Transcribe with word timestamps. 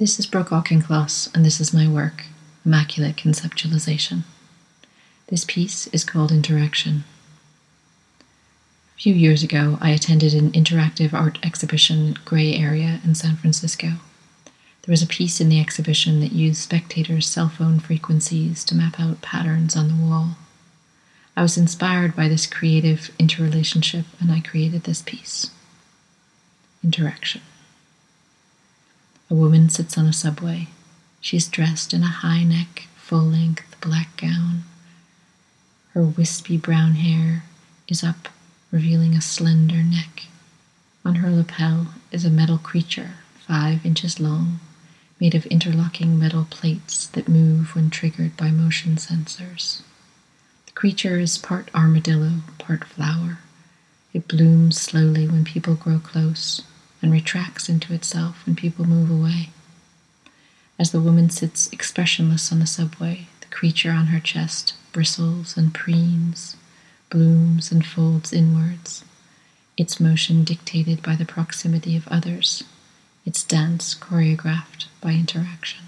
This 0.00 0.18
is 0.18 0.24
Brooke 0.24 0.50
Auchincloss, 0.50 1.28
and 1.34 1.44
this 1.44 1.60
is 1.60 1.74
my 1.74 1.86
work, 1.86 2.24
Immaculate 2.64 3.16
Conceptualization. 3.16 4.22
This 5.26 5.44
piece 5.44 5.88
is 5.88 6.04
called 6.04 6.32
Interaction. 6.32 7.04
A 8.96 9.02
few 9.02 9.12
years 9.12 9.42
ago, 9.42 9.76
I 9.78 9.90
attended 9.90 10.32
an 10.32 10.52
interactive 10.52 11.12
art 11.12 11.38
exhibition 11.42 12.16
Gray 12.24 12.54
Area 12.54 13.02
in 13.04 13.14
San 13.14 13.36
Francisco. 13.36 13.88
There 14.84 14.90
was 14.90 15.02
a 15.02 15.06
piece 15.06 15.38
in 15.38 15.50
the 15.50 15.60
exhibition 15.60 16.20
that 16.20 16.32
used 16.32 16.62
spectators' 16.62 17.28
cell 17.28 17.50
phone 17.50 17.78
frequencies 17.78 18.64
to 18.64 18.74
map 18.74 18.98
out 18.98 19.20
patterns 19.20 19.76
on 19.76 19.88
the 19.88 20.02
wall. 20.02 20.38
I 21.36 21.42
was 21.42 21.58
inspired 21.58 22.16
by 22.16 22.26
this 22.26 22.46
creative 22.46 23.10
interrelationship 23.18 24.06
and 24.18 24.32
I 24.32 24.40
created 24.40 24.84
this 24.84 25.02
piece. 25.02 25.50
Interaction. 26.82 27.42
A 29.30 29.34
woman 29.34 29.68
sits 29.68 29.96
on 29.96 30.06
a 30.06 30.12
subway. 30.12 30.66
She 31.20 31.36
is 31.36 31.46
dressed 31.46 31.94
in 31.94 32.02
a 32.02 32.08
high 32.08 32.42
neck, 32.42 32.88
full 32.96 33.22
length 33.22 33.80
black 33.80 34.16
gown. 34.16 34.64
Her 35.94 36.02
wispy 36.02 36.56
brown 36.56 36.94
hair 36.94 37.44
is 37.86 38.02
up, 38.02 38.28
revealing 38.72 39.14
a 39.14 39.20
slender 39.20 39.84
neck. 39.84 40.24
On 41.04 41.16
her 41.16 41.30
lapel 41.30 41.94
is 42.10 42.24
a 42.24 42.30
metal 42.30 42.58
creature, 42.58 43.18
five 43.46 43.86
inches 43.86 44.18
long, 44.18 44.58
made 45.20 45.36
of 45.36 45.46
interlocking 45.46 46.18
metal 46.18 46.48
plates 46.50 47.06
that 47.06 47.28
move 47.28 47.76
when 47.76 47.88
triggered 47.88 48.36
by 48.36 48.50
motion 48.50 48.96
sensors. 48.96 49.82
The 50.66 50.72
creature 50.72 51.20
is 51.20 51.38
part 51.38 51.70
armadillo, 51.72 52.40
part 52.58 52.82
flower. 52.82 53.38
It 54.12 54.26
blooms 54.26 54.80
slowly 54.80 55.28
when 55.28 55.44
people 55.44 55.76
grow 55.76 56.00
close 56.00 56.62
and 57.02 57.12
retracts 57.12 57.68
into 57.68 57.92
itself 57.92 58.44
when 58.46 58.56
people 58.56 58.84
move 58.84 59.10
away. 59.10 59.50
As 60.78 60.92
the 60.92 61.00
woman 61.00 61.30
sits 61.30 61.68
expressionless 61.72 62.50
on 62.50 62.58
the 62.58 62.66
subway, 62.66 63.26
the 63.40 63.46
creature 63.48 63.90
on 63.90 64.06
her 64.06 64.20
chest 64.20 64.74
bristles 64.92 65.56
and 65.56 65.72
preens, 65.74 66.56
blooms 67.10 67.70
and 67.70 67.86
folds 67.86 68.32
inwards, 68.32 69.04
its 69.76 70.00
motion 70.00 70.44
dictated 70.44 71.02
by 71.02 71.16
the 71.16 71.24
proximity 71.24 71.96
of 71.96 72.08
others, 72.08 72.64
its 73.24 73.44
dance 73.44 73.94
choreographed 73.94 74.86
by 75.00 75.12
interaction. 75.12 75.84